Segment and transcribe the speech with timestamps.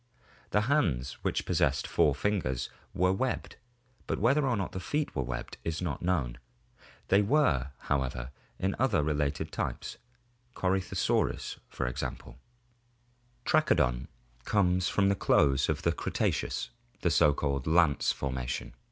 [0.49, 3.57] The hands, which possessed four fingers, were webbed,
[4.07, 6.39] but whether or not the feet were webbed is not known.
[7.09, 9.97] They were, however, in other related types
[10.55, 11.59] (Corytho saurus).
[13.45, 14.07] Trachodon
[14.43, 16.71] comes from the close of the Cretaceous,
[17.01, 18.73] the so called Lance formation.